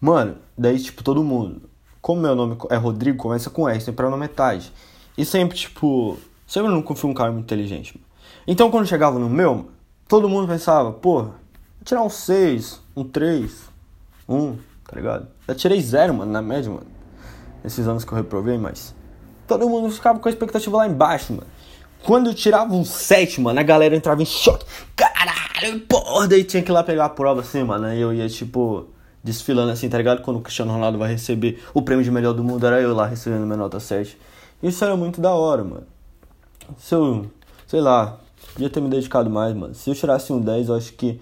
Mano, 0.00 0.36
daí, 0.56 0.78
tipo, 0.78 1.04
todo 1.04 1.22
mundo. 1.22 1.62
Como 2.00 2.22
meu 2.22 2.34
nome 2.34 2.56
é 2.70 2.76
Rodrigo, 2.76 3.18
começa 3.18 3.50
com 3.50 3.68
S, 3.68 3.84
sempre 3.84 4.08
na 4.08 4.16
metade. 4.16 4.72
E 5.18 5.24
sempre, 5.24 5.56
tipo, 5.56 6.16
sempre 6.46 6.70
não 6.70 6.82
fui 6.96 7.10
um 7.10 7.14
cara 7.14 7.30
muito 7.30 7.44
inteligente. 7.44 7.94
Mano. 7.94 8.10
Então 8.46 8.70
quando 8.70 8.86
chegava 8.86 9.18
no 9.18 9.28
meu, 9.28 9.68
todo 10.08 10.28
mundo 10.28 10.48
pensava, 10.48 10.92
porra, 10.92 11.24
vou 11.24 11.84
tirar 11.84 12.02
um 12.02 12.08
6, 12.08 12.80
um 12.96 13.04
3, 13.04 13.68
1, 14.28 14.56
tá 14.84 14.96
ligado? 14.96 15.28
Já 15.46 15.54
tirei 15.54 15.80
zero, 15.80 16.14
mano, 16.14 16.32
na 16.32 16.40
média, 16.40 16.70
mano. 16.70 16.86
Nesses 17.62 17.86
anos 17.86 18.04
que 18.04 18.12
eu 18.12 18.16
reprovei, 18.16 18.58
mas. 18.58 18.94
Todo 19.46 19.68
mundo 19.68 19.90
ficava 19.90 20.18
com 20.18 20.28
a 20.28 20.30
expectativa 20.30 20.76
lá 20.76 20.86
embaixo, 20.86 21.32
mano. 21.32 21.46
Quando 22.04 22.30
eu 22.30 22.34
tirava 22.34 22.72
um 22.72 22.84
7, 22.84 23.40
mano, 23.40 23.60
a 23.60 23.62
galera 23.62 23.94
entrava 23.94 24.22
em 24.22 24.26
choque. 24.26 24.64
Caralho, 24.96 25.80
porra, 25.80 26.28
daí 26.28 26.44
tinha 26.44 26.62
que 26.62 26.70
ir 26.70 26.72
lá 26.72 26.82
pegar 26.82 27.06
a 27.06 27.08
prova 27.08 27.40
assim, 27.40 27.62
mano. 27.62 27.84
Aí 27.86 28.00
eu 28.00 28.12
ia, 28.12 28.28
tipo, 28.28 28.86
desfilando 29.22 29.70
assim, 29.70 29.88
tá 29.88 29.98
ligado? 29.98 30.22
Quando 30.22 30.38
o 30.38 30.40
Cristiano 30.40 30.72
Ronaldo 30.72 30.98
vai 30.98 31.10
receber 31.10 31.62
o 31.74 31.82
prêmio 31.82 32.04
de 32.04 32.10
melhor 32.10 32.32
do 32.32 32.42
mundo, 32.42 32.66
era 32.66 32.80
eu 32.80 32.94
lá 32.94 33.06
recebendo 33.06 33.44
minha 33.44 33.56
nota 33.56 33.78
7. 33.78 34.16
Isso 34.62 34.84
era 34.84 34.96
muito 34.96 35.20
da 35.20 35.30
hora, 35.32 35.62
mano. 35.62 35.86
Se 36.78 36.94
eu, 36.94 37.26
sei 37.66 37.80
lá, 37.80 38.18
podia 38.54 38.70
ter 38.70 38.80
me 38.80 38.88
dedicado 38.88 39.28
mais, 39.28 39.54
mano. 39.54 39.74
Se 39.74 39.90
eu 39.90 39.94
tirasse 39.94 40.32
um 40.32 40.40
10, 40.40 40.68
eu 40.68 40.76
acho 40.76 40.92
que 40.94 41.20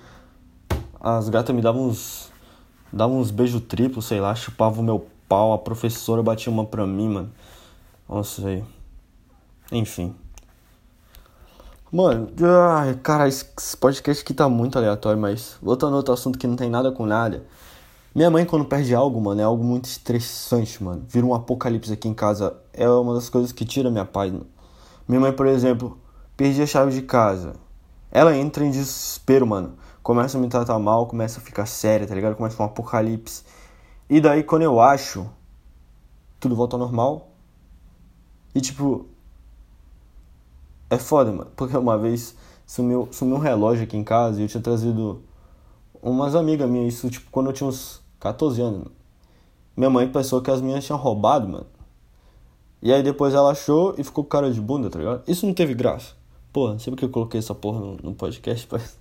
as 1.00 1.28
gatas 1.28 1.54
me 1.54 1.62
davam 1.62 1.86
uns. 1.86 2.30
davam 2.92 3.18
uns 3.18 3.30
beijos 3.30 3.62
triplos, 3.62 4.06
sei 4.06 4.20
lá, 4.20 4.34
chupavam 4.34 4.80
o 4.80 4.84
meu 4.84 5.06
pau, 5.28 5.52
a 5.52 5.58
professora 5.58 6.22
batia 6.22 6.52
uma 6.52 6.64
pra 6.64 6.86
mim, 6.86 7.08
mano. 7.08 7.32
Nossa, 8.08 8.40
velho. 8.42 8.66
Enfim. 9.70 10.14
Mano, 11.90 12.28
ai, 12.70 12.94
cara, 13.02 13.28
esse 13.28 13.76
podcast 13.78 14.22
aqui 14.22 14.34
tá 14.34 14.48
muito 14.48 14.76
aleatório, 14.76 15.20
mas 15.20 15.56
voltando 15.62 15.94
a 15.94 15.96
outro 15.96 16.12
assunto 16.12 16.38
que 16.38 16.46
não 16.46 16.56
tem 16.56 16.68
nada 16.68 16.92
com 16.92 17.06
nada. 17.06 17.44
Minha 18.14 18.30
mãe, 18.30 18.44
quando 18.44 18.64
perde 18.64 18.94
algo, 18.94 19.20
mano, 19.20 19.40
é 19.40 19.44
algo 19.44 19.62
muito 19.62 19.84
estressante, 19.84 20.82
mano. 20.82 21.04
Vira 21.08 21.24
um 21.24 21.34
apocalipse 21.34 21.92
aqui 21.92 22.08
em 22.08 22.14
casa. 22.14 22.56
É 22.72 22.88
uma 22.88 23.14
das 23.14 23.28
coisas 23.28 23.52
que 23.52 23.64
tira 23.64 23.90
minha 23.90 24.04
paz, 24.04 24.32
mano. 24.32 24.46
Minha 25.06 25.20
mãe, 25.20 25.32
por 25.32 25.46
exemplo, 25.46 25.98
perdi 26.36 26.60
a 26.60 26.66
chave 26.66 26.92
de 26.92 27.02
casa. 27.02 27.54
Ela 28.10 28.36
entra 28.36 28.64
em 28.64 28.70
desespero, 28.70 29.46
mano. 29.46 29.74
Começa 30.02 30.36
a 30.36 30.40
me 30.40 30.48
tratar 30.48 30.78
mal, 30.78 31.06
começa 31.06 31.38
a 31.38 31.42
ficar 31.42 31.66
séria, 31.66 32.06
tá 32.06 32.14
ligado? 32.14 32.34
Começa 32.34 32.62
um 32.62 32.66
apocalipse. 32.66 33.44
E 34.08 34.20
daí, 34.20 34.42
quando 34.42 34.62
eu 34.62 34.80
acho, 34.80 35.28
tudo 36.40 36.56
volta 36.56 36.76
ao 36.76 36.80
normal. 36.80 37.28
E 38.54 38.60
tipo. 38.60 39.06
É 40.90 40.96
foda, 40.96 41.30
mano. 41.30 41.50
Porque 41.54 41.76
uma 41.76 41.98
vez 41.98 42.34
sumiu, 42.66 43.08
sumiu 43.10 43.36
um 43.36 43.40
relógio 43.40 43.84
aqui 43.84 43.96
em 43.96 44.04
casa 44.04 44.40
e 44.40 44.44
eu 44.44 44.48
tinha 44.48 44.62
trazido 44.62 45.22
umas 46.02 46.34
amigas 46.34 46.68
minhas, 46.68 46.94
isso 46.94 47.10
tipo 47.10 47.30
quando 47.30 47.48
eu 47.48 47.52
tinha 47.52 47.68
uns 47.68 48.00
14 48.20 48.60
anos, 48.60 48.78
mano. 48.78 48.92
Minha 49.76 49.90
mãe 49.90 50.08
pensou 50.08 50.40
que 50.42 50.50
as 50.50 50.60
minhas 50.60 50.84
tinham 50.84 50.98
roubado, 50.98 51.48
mano. 51.48 51.66
E 52.82 52.92
aí 52.92 53.02
depois 53.02 53.34
ela 53.34 53.50
achou 53.50 53.94
e 53.98 54.04
ficou 54.04 54.24
com 54.24 54.30
cara 54.30 54.50
de 54.52 54.60
bunda, 54.60 54.90
tá 54.90 54.98
ligado? 54.98 55.22
Isso 55.26 55.46
não 55.46 55.54
teve 55.54 55.74
graça. 55.74 56.14
Porra, 56.52 56.72
não 56.72 56.78
sei 56.78 56.90
porque 56.90 57.04
eu 57.04 57.10
coloquei 57.10 57.38
essa 57.38 57.54
porra 57.54 57.80
no, 57.80 57.96
no 57.96 58.14
podcast, 58.14 58.66
mas... 58.70 58.96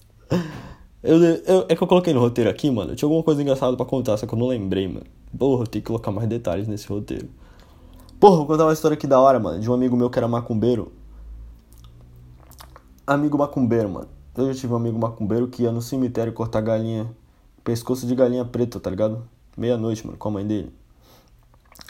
eu, 1.03 1.23
eu, 1.23 1.65
é 1.69 1.75
que 1.75 1.81
eu 1.81 1.87
coloquei 1.87 2.13
no 2.13 2.19
roteiro 2.19 2.49
aqui, 2.49 2.69
mano. 2.69 2.91
Eu 2.91 2.95
tinha 2.95 3.07
alguma 3.07 3.23
coisa 3.23 3.41
engraçada 3.41 3.75
para 3.77 3.85
contar, 3.85 4.17
só 4.17 4.25
que 4.25 4.33
eu 4.33 4.39
não 4.39 4.47
lembrei, 4.47 4.87
mano. 4.87 5.05
Porra, 5.37 5.63
eu 5.63 5.67
tenho 5.67 5.83
que 5.83 5.87
colocar 5.87 6.11
mais 6.11 6.27
detalhes 6.27 6.67
nesse 6.67 6.87
roteiro. 6.87 7.29
Porra, 8.19 8.37
vou 8.37 8.47
contar 8.47 8.65
uma 8.65 8.73
história 8.73 8.95
aqui 8.95 9.05
da 9.05 9.19
hora, 9.19 9.39
mano. 9.39 9.59
De 9.59 9.69
um 9.69 9.73
amigo 9.73 9.95
meu 9.95 10.09
que 10.09 10.17
era 10.17 10.27
macumbeiro. 10.27 10.91
Amigo 13.05 13.37
macumbeiro, 13.37 13.89
mano. 13.89 14.07
Eu 14.35 14.51
já 14.53 14.59
tive 14.59 14.73
um 14.73 14.77
amigo 14.77 14.97
macumbeiro 14.97 15.47
que 15.47 15.63
ia 15.63 15.71
no 15.71 15.81
cemitério 15.81 16.33
cortar 16.33 16.61
galinha 16.61 17.09
pescoço 17.67 18.07
de 18.07 18.15
galinha 18.15 18.45
preta, 18.45 18.79
tá 18.79 18.89
ligado? 18.89 19.27
Meia-noite, 19.57 20.05
mano, 20.05 20.17
com 20.17 20.29
a 20.29 20.31
mãe 20.31 20.47
dele. 20.47 20.71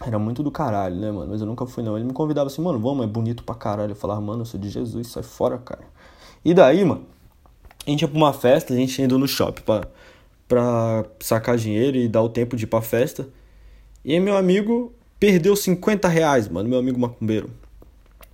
Era 0.03 0.17
muito 0.17 0.41
do 0.41 0.49
caralho, 0.49 0.95
né, 0.95 1.11
mano? 1.11 1.31
Mas 1.31 1.39
eu 1.39 1.45
nunca 1.45 1.67
fui, 1.67 1.83
não. 1.83 1.95
Ele 1.95 2.05
me 2.05 2.13
convidava 2.13 2.47
assim, 2.47 2.63
mano, 2.63 2.79
vamos, 2.79 3.05
é 3.05 3.07
bonito 3.07 3.43
pra 3.43 3.53
caralho. 3.53 3.91
Eu 3.91 3.95
falava, 3.95 4.19
mano, 4.19 4.41
eu 4.41 4.45
sou 4.45 4.59
de 4.59 4.69
Jesus, 4.69 5.07
sai 5.07 5.21
fora, 5.21 5.57
cara. 5.59 5.83
E 6.43 6.51
daí, 6.51 6.83
mano, 6.83 7.05
A 7.87 7.89
gente 7.89 8.01
ia 8.01 8.07
pra 8.09 8.17
uma 8.17 8.33
festa, 8.33 8.73
a 8.73 8.75
gente 8.75 9.01
indo 9.01 9.17
no 9.17 9.25
shopping 9.25 9.63
pra, 10.45 11.05
sacar 11.21 11.55
dinheiro 11.55 11.95
e 11.95 12.09
dar 12.09 12.21
o 12.21 12.27
tempo 12.27 12.57
de 12.57 12.65
ir 12.65 12.67
pra 12.67 12.81
festa. 12.81 13.29
E 14.03 14.11
aí 14.11 14.19
meu 14.19 14.35
amigo 14.35 14.93
perdeu 15.17 15.55
50 15.55 16.05
reais, 16.09 16.49
mano, 16.49 16.67
meu 16.67 16.79
amigo 16.79 16.99
macumbeiro. 16.99 17.49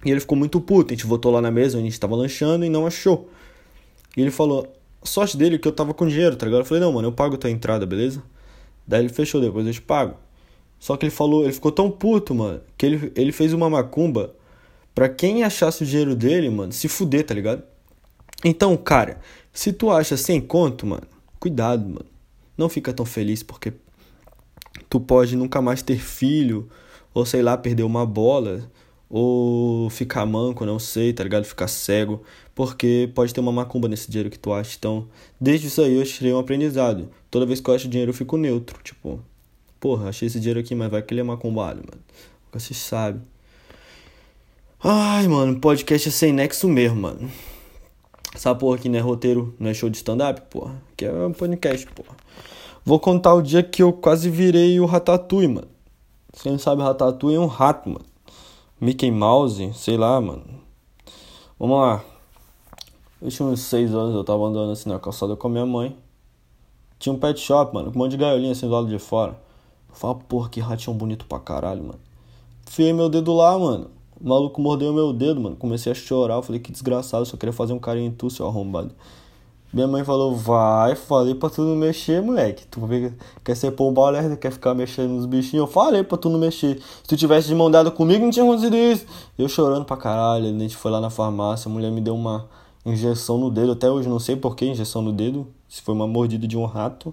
E 0.03 0.10
ele 0.10 0.19
ficou 0.19 0.36
muito 0.36 0.60
puto, 0.60 0.91
a 0.91 0.95
gente 0.95 1.05
voltou 1.05 1.31
lá 1.31 1.39
na 1.39 1.51
mesa, 1.51 1.77
a 1.77 1.81
gente 1.81 2.00
tava 2.00 2.15
lanchando 2.15 2.65
e 2.65 2.69
não 2.69 2.88
achou. 2.88 3.29
E 4.17 4.22
ele 4.22 4.31
falou, 4.31 4.67
sorte 5.03 5.38
dele 5.38 5.60
que 5.60 5.67
eu 5.67 5.72
tava 5.72 5.93
com 5.93 6.07
dinheiro, 6.07 6.36
tá 6.36 6.48
ligado? 6.48 6.62
Eu 6.62 6.65
falei, 6.65 6.81
não, 6.81 6.91
mano, 6.91 7.10
eu 7.10 7.12
pago 7.12 7.38
tua 7.38 7.51
entrada, 7.51 7.86
beleza? 7.86 8.24
Daí 8.88 9.01
ele 9.01 9.10
fechou, 9.10 9.39
depois 9.39 9.67
eu 9.67 9.74
te 9.74 9.81
pago. 9.81 10.15
Só 10.79 10.98
que 10.98 11.05
ele 11.05 11.12
falou, 11.12 11.43
ele 11.43 11.53
ficou 11.53 11.72
tão 11.72 11.91
puto, 11.91 12.33
mano, 12.33 12.60
que 12.75 12.88
ele, 12.88 13.12
ele 13.15 13.31
fez 13.31 13.53
uma 13.53 13.69
macumba 13.69 14.33
pra 14.95 15.07
quem 15.07 15.43
achasse 15.43 15.83
o 15.83 15.86
dinheiro 15.86 16.15
dele, 16.15 16.50
mano, 16.50 16.74
se 16.74 16.88
fuder, 16.88 17.24
tá 17.24 17.36
ligado? 17.36 17.63
Então, 18.43 18.75
cara, 18.75 19.19
se 19.51 19.71
tu 19.71 19.89
acha 19.89 20.17
sem 20.17 20.41
conto, 20.41 20.85
mano, 20.85 21.07
cuidado, 21.39 21.83
mano. 21.83 22.05
Não 22.57 22.69
fica 22.69 22.93
tão 22.93 23.05
feliz 23.05 23.41
porque 23.41 23.73
tu 24.89 25.00
pode 25.00 25.35
nunca 25.35 25.62
mais 25.62 25.81
ter 25.81 25.97
filho, 25.97 26.69
ou 27.13 27.25
sei 27.25 27.41
lá, 27.41 27.57
perder 27.57 27.83
uma 27.83 28.05
bola, 28.05 28.69
ou 29.09 29.89
ficar 29.89 30.25
manco, 30.25 30.65
não 30.65 30.79
sei, 30.79 31.13
tá 31.13 31.23
ligado? 31.23 31.45
Ficar 31.45 31.67
cego, 31.67 32.23
porque 32.55 33.09
pode 33.13 33.33
ter 33.33 33.39
uma 33.39 33.51
macumba 33.51 33.88
nesse 33.88 34.09
dinheiro 34.09 34.29
que 34.29 34.39
tu 34.39 34.51
acha. 34.51 34.75
Então, 34.77 35.07
desde 35.39 35.67
isso 35.67 35.81
aí 35.81 35.95
eu 35.95 36.03
tirei 36.03 36.33
um 36.33 36.39
aprendizado. 36.39 37.09
Toda 37.29 37.45
vez 37.45 37.62
que 37.62 37.69
eu 37.69 37.75
acho 37.75 37.88
dinheiro 37.88 38.09
eu 38.09 38.15
fico 38.15 38.38
neutro, 38.38 38.81
tipo, 38.83 39.19
porra, 39.79 40.09
achei 40.09 40.27
esse 40.27 40.39
dinheiro 40.39 40.59
aqui, 40.59 40.73
mas 40.75 40.89
vai 40.89 41.01
que 41.01 41.13
ele 41.13 41.21
é 41.21 41.23
macumbado, 41.23 41.77
mano. 41.77 42.01
Nunca 42.45 42.59
se 42.59 42.73
sabe. 42.73 43.21
Ai, 44.83 45.27
mano, 45.27 45.59
podcast 45.59 46.09
é 46.09 46.12
sem 46.12 46.33
nexo 46.33 46.67
mesmo, 46.67 47.01
mano. 47.01 47.31
Essa 48.33 48.55
porra 48.55 48.77
aqui 48.77 48.89
não 48.89 48.97
é 48.97 49.01
roteiro, 49.01 49.53
não 49.59 49.69
é 49.69 49.73
show 49.73 49.89
de 49.89 49.97
stand-up, 49.97 50.41
porra. 50.49 50.81
Que 50.97 51.05
é 51.05 51.11
um 51.11 51.31
podcast, 51.31 51.85
porra. 51.87 52.15
Vou 52.83 52.99
contar 52.99 53.33
o 53.33 53.41
dia 53.41 53.61
que 53.61 53.81
eu 53.81 53.93
quase 53.93 54.29
virei 54.29 54.79
o 54.79 54.85
Ratatouille, 54.85 55.47
mano. 55.47 55.67
Quem 56.41 56.51
não 56.51 56.59
sabe, 56.59 56.81
Ratatouille 56.81 57.37
é 57.37 57.39
um 57.39 57.45
rato, 57.45 57.89
mano. 57.89 58.05
Mickey 58.81 59.11
Mouse, 59.11 59.71
sei 59.75 59.95
lá, 59.97 60.19
mano. 60.19 60.43
Vamos 61.59 61.79
lá. 61.79 62.03
Eu 63.21 63.29
tinha 63.29 63.47
uns 63.47 63.61
6 63.61 63.93
anos, 63.93 64.15
eu 64.15 64.23
tava 64.23 64.43
andando 64.43 64.71
assim 64.71 64.89
na 64.89 64.99
calçada 64.99 65.35
com 65.35 65.47
a 65.47 65.51
minha 65.51 65.65
mãe. 65.65 65.95
Tinha 66.99 67.13
um 67.13 67.17
pet 67.17 67.39
shop, 67.39 67.73
mano, 67.73 67.91
com 67.91 67.97
um 67.97 68.01
monte 68.01 68.11
de 68.11 68.17
gaiolinha 68.17 68.51
assim 68.51 68.67
do 68.67 68.73
lado 68.73 68.87
de 68.87 68.99
fora. 68.99 69.39
Eu 69.89 69.95
falei, 69.95 70.17
porra, 70.27 70.49
que 70.49 70.59
ratinho 70.59 70.95
bonito 70.95 71.25
pra 71.25 71.39
caralho, 71.39 71.83
mano. 71.83 71.99
Fiei 72.65 72.91
meu 72.91 73.07
dedo 73.07 73.33
lá, 73.33 73.57
mano. 73.57 73.91
O 74.20 74.27
maluco 74.27 74.62
mordeu 74.62 74.93
meu 74.93 75.13
dedo, 75.13 75.41
mano. 75.41 75.55
Comecei 75.55 75.91
a 75.91 75.96
chorar. 75.96 76.36
Eu 76.36 76.41
falei, 76.41 76.60
que 76.60 76.72
desgraçado, 76.72 77.25
só 77.25 77.38
queria 77.38 77.53
fazer 77.53 77.74
um 77.74 77.79
carinho 77.79 78.08
em 78.08 78.12
tu, 78.12 78.29
seu 78.29 78.48
arrombado. 78.48 78.91
Minha 79.74 79.88
mãe 79.88 80.03
falou, 80.03 80.36
vai, 80.36 80.96
falei 80.96 81.34
pra 81.34 81.50
tu 81.50 81.63
não 81.63 81.75
mexer, 81.75 82.22
moleque. 82.22 82.63
Tu 82.67 82.79
quer 83.43 83.55
ser 83.55 83.72
pombo 83.72 84.05
alerta, 84.05 84.38
quer 84.38 84.51
ficar 84.51 84.75
mexendo 84.75 85.10
nos 85.10 85.25
bichinhos? 85.25 85.65
Eu 85.65 85.67
falei 85.67 86.03
pra 86.03 86.15
tu 86.15 86.29
não 86.29 86.38
mexer. 86.38 86.79
Se 86.79 87.08
tu 87.08 87.17
tivesse 87.17 87.48
de 87.48 87.55
mão 87.55 87.72
dada 87.72 87.89
comigo, 87.89 88.24
não 88.24 88.29
tinha 88.29 88.46
acontecido 88.46 88.75
isso. 88.77 89.08
Eu 89.36 89.50
chorando 89.50 89.84
pra 89.84 89.98
caralho, 89.98 90.46
a 90.46 90.60
gente 90.60 90.77
foi 90.77 90.91
lá 90.91 91.01
na 91.01 91.10
farmácia, 91.10 91.67
a 91.67 91.72
mulher 91.74 91.91
me 91.91 92.01
deu 92.01 92.13
uma 92.13 92.48
injeção 92.86 93.39
no 93.39 93.50
dedo. 93.50 93.72
Até 93.72 93.89
hoje 93.89 94.08
não 94.08 94.20
sei 94.20 94.36
por 94.36 94.55
que 94.55 94.63
injeção 94.63 95.01
no 95.01 95.12
dedo. 95.12 95.48
Se 95.67 95.82
foi 95.82 95.96
uma 95.96 96.05
mordida 96.05 96.48
de 96.48 96.55
um 96.55 96.65
rato. 96.65 97.12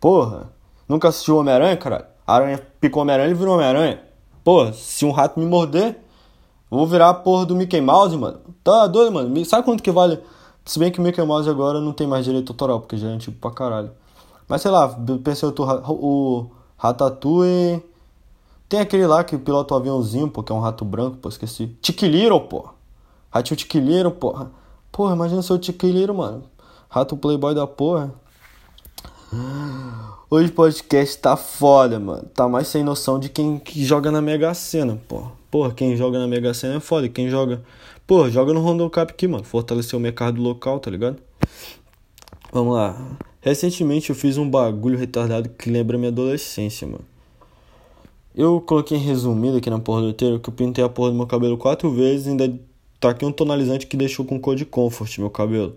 Porra, 0.00 0.50
nunca 0.88 1.06
assistiu 1.06 1.36
Homem-Aranha, 1.36 1.76
caralho? 1.76 2.06
A 2.26 2.34
aranha 2.34 2.60
picou 2.80 3.02
Homem-Aranha, 3.02 3.28
ele 3.28 3.38
virou 3.38 3.54
Homem-Aranha. 3.54 4.00
Porra, 4.42 4.72
se 4.72 5.04
um 5.04 5.12
rato 5.12 5.38
me 5.38 5.46
morder, 5.46 6.01
eu 6.72 6.78
vou 6.78 6.86
virar 6.86 7.10
a 7.10 7.14
porra 7.14 7.44
do 7.44 7.54
Mickey 7.54 7.82
Mouse, 7.82 8.16
mano. 8.16 8.40
Tá 8.64 8.86
doido, 8.86 9.12
mano? 9.12 9.44
Sabe 9.44 9.62
quanto 9.62 9.82
que 9.82 9.90
vale? 9.90 10.18
Se 10.64 10.78
bem 10.78 10.90
que 10.90 10.98
o 10.98 11.02
Mickey 11.02 11.22
Mouse 11.22 11.46
agora 11.46 11.82
não 11.82 11.92
tem 11.92 12.06
mais 12.06 12.24
direito 12.24 12.50
autoral, 12.52 12.80
porque 12.80 12.96
já 12.96 13.08
é 13.08 13.12
antigo 13.12 13.36
pra 13.38 13.50
caralho. 13.50 13.90
Mas 14.48 14.62
sei 14.62 14.70
lá, 14.70 14.88
pensei 15.22 15.46
eu 15.46 15.52
tô, 15.52 15.64
o 15.64 16.46
Ratatouille. 16.78 17.84
Tem 18.70 18.80
aquele 18.80 19.06
lá 19.06 19.22
que 19.22 19.36
pilota 19.36 19.74
o 19.74 19.76
aviãozinho, 19.76 20.30
pô, 20.30 20.42
que 20.42 20.50
é 20.50 20.54
um 20.54 20.60
rato 20.60 20.82
branco, 20.82 21.18
pô, 21.18 21.28
esqueci. 21.28 21.66
Tiquiliro, 21.82 22.40
pô. 22.40 22.70
Ratinho 23.30 23.58
Tiquiliro, 23.58 24.10
porra. 24.10 24.50
Porra, 24.90 25.14
imagina 25.14 25.42
ser 25.42 25.52
o 25.52 25.58
Tiquiliro, 25.58 26.14
mano. 26.14 26.44
Rato 26.88 27.18
playboy 27.18 27.54
da 27.54 27.66
porra. 27.66 28.14
Hoje 30.30 30.48
o 30.48 30.54
podcast 30.54 31.18
tá 31.18 31.36
foda, 31.36 32.00
mano. 32.00 32.24
Tá 32.34 32.48
mais 32.48 32.66
sem 32.68 32.82
noção 32.82 33.18
de 33.18 33.28
quem 33.28 33.58
que 33.58 33.84
joga 33.84 34.10
na 34.10 34.22
Mega 34.22 34.54
Sena, 34.54 34.98
porra. 35.06 35.41
Porra, 35.52 35.70
quem 35.70 35.94
joga 35.98 36.18
na 36.18 36.26
Mega 36.26 36.54
Sena 36.54 36.76
é 36.76 36.80
foda. 36.80 37.10
Quem 37.10 37.28
joga. 37.28 37.62
Porra, 38.06 38.30
joga 38.30 38.54
no 38.54 38.60
Rondo 38.62 38.88
Cup 38.88 39.10
aqui, 39.10 39.28
mano. 39.28 39.44
Fortalecer 39.44 39.98
o 39.98 40.00
mercado 40.00 40.40
local, 40.40 40.80
tá 40.80 40.90
ligado? 40.90 41.18
Vamos 42.50 42.72
lá. 42.72 43.18
Recentemente 43.38 44.08
eu 44.08 44.16
fiz 44.16 44.38
um 44.38 44.48
bagulho 44.48 44.96
retardado 44.96 45.50
que 45.50 45.68
lembra 45.68 45.98
minha 45.98 46.08
adolescência, 46.08 46.86
mano. 46.86 47.04
Eu 48.34 48.62
coloquei 48.62 48.96
em 48.96 49.00
resumido 49.02 49.58
aqui 49.58 49.68
na 49.68 49.78
porra 49.78 50.00
do 50.00 50.06
roteiro 50.06 50.40
que 50.40 50.48
eu 50.48 50.54
pintei 50.54 50.82
a 50.82 50.88
porra 50.88 51.10
do 51.10 51.16
meu 51.18 51.26
cabelo 51.26 51.58
quatro 51.58 51.90
vezes 51.90 52.28
e 52.28 52.30
ainda 52.30 52.58
tá 52.98 53.10
aqui 53.10 53.26
um 53.26 53.30
tonalizante 53.30 53.86
que 53.86 53.94
deixou 53.94 54.24
com 54.24 54.40
cor 54.40 54.56
de 54.56 54.64
comfort 54.64 55.18
meu 55.18 55.28
cabelo. 55.28 55.76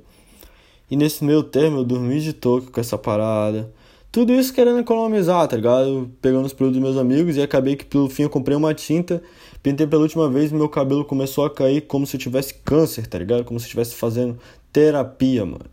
E 0.89 0.95
nesse 0.95 1.21
meio 1.21 1.43
termo 1.43 1.79
eu 1.79 1.83
dormi 1.83 2.21
de 2.21 2.31
toque 2.31 2.67
com 2.67 2.79
essa 2.79 2.97
parada. 2.97 3.69
Tudo 4.15 4.33
isso 4.33 4.53
querendo 4.53 4.79
economizar, 4.79 5.45
tá 5.45 5.57
ligado? 5.57 6.09
Pegando 6.21 6.45
os 6.45 6.53
produtos 6.53 6.79
dos 6.79 6.89
meus 6.89 6.97
amigos 6.97 7.35
e 7.35 7.41
acabei 7.41 7.75
que 7.75 7.83
pelo 7.83 8.09
fim 8.09 8.23
eu 8.23 8.29
comprei 8.29 8.55
uma 8.55 8.73
tinta, 8.73 9.21
pintei 9.61 9.85
pela 9.85 10.03
última 10.03 10.29
vez 10.29 10.51
e 10.51 10.55
meu 10.55 10.69
cabelo 10.69 11.03
começou 11.03 11.43
a 11.43 11.49
cair 11.49 11.81
como 11.81 12.07
se 12.07 12.15
eu 12.15 12.21
tivesse 12.21 12.53
câncer, 12.63 13.07
tá 13.07 13.19
ligado? 13.19 13.43
Como 13.43 13.59
se 13.59 13.65
eu 13.65 13.67
estivesse 13.67 13.93
fazendo 13.93 14.39
terapia, 14.71 15.45
mano. 15.45 15.65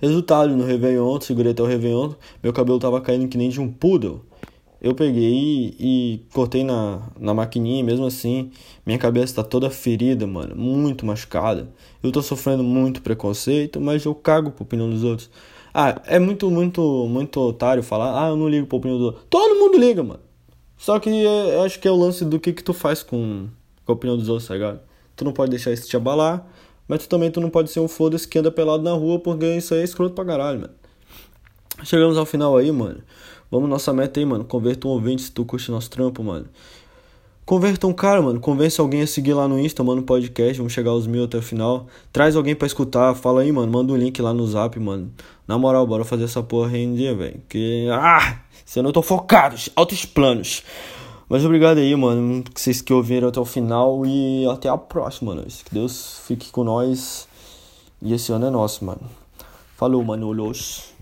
Resultado, 0.00 0.56
no 0.56 0.64
Réveillon, 0.64 1.20
segurei 1.20 1.50
até 1.50 1.60
o 1.60 1.66
Réveillon, 1.66 2.12
meu 2.40 2.52
cabelo 2.52 2.78
tava 2.78 3.00
caindo 3.00 3.26
que 3.26 3.36
nem 3.36 3.48
de 3.48 3.60
um 3.60 3.66
poodle. 3.68 4.20
Eu 4.80 4.94
peguei 4.94 5.32
e, 5.32 5.74
e 5.80 6.20
cortei 6.32 6.62
na, 6.62 7.02
na 7.18 7.34
maquininha, 7.34 7.82
mesmo 7.82 8.06
assim, 8.06 8.52
minha 8.86 8.96
cabeça 8.96 9.34
tá 9.34 9.42
toda 9.42 9.68
ferida, 9.70 10.24
mano, 10.24 10.54
muito 10.54 11.04
machucada. 11.04 11.68
Eu 12.00 12.12
tô 12.12 12.22
sofrendo 12.22 12.62
muito 12.62 13.02
preconceito, 13.02 13.80
mas 13.80 14.04
eu 14.04 14.14
cago 14.14 14.52
pro 14.52 14.62
opinião 14.62 14.88
dos 14.88 15.02
outros. 15.02 15.28
Ah, 15.76 16.00
é 16.06 16.20
muito, 16.20 16.48
muito, 16.48 17.08
muito 17.08 17.40
otário 17.40 17.82
falar, 17.82 18.24
ah, 18.24 18.28
eu 18.28 18.36
não 18.36 18.48
ligo 18.48 18.64
pro 18.64 18.78
opinião 18.78 18.96
do 18.96 19.06
outro. 19.06 19.22
Todo 19.28 19.58
mundo 19.58 19.76
liga, 19.76 20.04
mano. 20.04 20.20
Só 20.78 21.00
que 21.00 21.10
é, 21.10 21.56
eu 21.56 21.62
acho 21.62 21.80
que 21.80 21.88
é 21.88 21.90
o 21.90 21.96
lance 21.96 22.24
do 22.24 22.38
que, 22.38 22.52
que 22.52 22.62
tu 22.62 22.72
faz 22.72 23.02
com, 23.02 23.48
com 23.84 23.92
a 23.92 23.94
opinião 23.94 24.16
dos 24.16 24.28
outros, 24.28 24.46
tá 24.46 24.54
ligado? 24.54 24.80
Tu 25.16 25.24
não 25.24 25.32
pode 25.32 25.50
deixar 25.50 25.72
isso 25.72 25.88
te 25.88 25.96
abalar, 25.96 26.46
mas 26.86 27.00
tu 27.02 27.08
também 27.08 27.28
tu 27.28 27.40
não 27.40 27.50
pode 27.50 27.70
ser 27.70 27.80
um 27.80 27.88
foda-se 27.88 28.28
que 28.28 28.38
anda 28.38 28.52
pelado 28.52 28.84
na 28.84 28.92
rua, 28.92 29.18
porque 29.18 29.46
isso 29.56 29.74
aí 29.74 29.80
é 29.80 29.84
escroto 29.84 30.14
pra 30.14 30.24
caralho, 30.24 30.60
mano. 30.60 30.74
Chegamos 31.82 32.16
ao 32.16 32.24
final 32.24 32.56
aí, 32.56 32.70
mano. 32.70 33.02
Vamos 33.50 33.68
nossa 33.68 33.92
meta 33.92 34.20
aí, 34.20 34.26
mano. 34.26 34.44
Converta 34.44 34.86
um 34.86 34.92
ouvinte 34.92 35.22
se 35.22 35.32
tu 35.32 35.44
curte 35.44 35.70
nosso 35.70 35.90
trampo, 35.90 36.22
mano. 36.22 36.46
Converta 37.44 37.86
um 37.86 37.92
cara, 37.92 38.22
mano. 38.22 38.40
Convence 38.40 38.80
alguém 38.80 39.02
a 39.02 39.06
seguir 39.06 39.34
lá 39.34 39.46
no 39.46 39.60
Insta, 39.60 39.84
mano, 39.84 40.02
podcast. 40.02 40.56
Vamos 40.56 40.72
chegar 40.72 40.92
aos 40.92 41.06
mil 41.06 41.24
até 41.24 41.36
o 41.36 41.42
final. 41.42 41.86
Traz 42.10 42.36
alguém 42.36 42.54
para 42.54 42.66
escutar. 42.66 43.14
Fala 43.14 43.42
aí, 43.42 43.52
mano. 43.52 43.70
Manda 43.70 43.92
um 43.92 43.96
link 43.96 44.20
lá 44.22 44.32
no 44.32 44.46
zap, 44.46 44.80
mano. 44.80 45.12
Na 45.46 45.58
moral, 45.58 45.86
bora 45.86 46.04
fazer 46.04 46.24
essa 46.24 46.42
porra 46.42 46.68
render, 46.68 47.14
velho. 47.14 47.42
Que. 47.46 47.86
Ah! 47.92 48.40
Se 48.64 48.78
eu 48.78 48.82
não 48.82 48.92
tô 48.92 49.02
focado. 49.02 49.56
Altos 49.76 50.06
planos. 50.06 50.62
Mas 51.28 51.44
obrigado 51.44 51.78
aí, 51.78 51.94
mano. 51.94 52.42
Que 52.42 52.58
vocês 52.58 52.80
que 52.80 52.94
ouviram 52.94 53.28
até 53.28 53.38
o 53.38 53.44
final. 53.44 54.06
E 54.06 54.46
até 54.46 54.70
a 54.70 54.78
próxima, 54.78 55.34
mano. 55.34 55.46
Que 55.46 55.74
Deus 55.74 56.22
fique 56.26 56.50
com 56.50 56.64
nós. 56.64 57.28
E 58.00 58.14
esse 58.14 58.32
ano 58.32 58.46
é 58.46 58.50
nosso, 58.50 58.86
mano. 58.86 59.02
Falou, 59.76 60.02
mano. 60.02 60.28
Olhos. 60.28 60.94